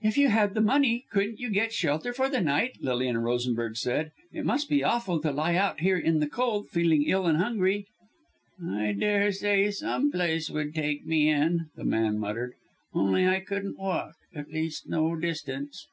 [0.00, 4.12] "If you had the money couldn't you get shelter for the night," Lilian Rosenberg said.
[4.32, 7.88] "It must be awful to lie out here in the cold, feeling ill and hungry."
[8.64, 12.54] "I dare say some place would take me in," the man muttered,
[12.94, 15.88] "only I couldn't walk at least no distance."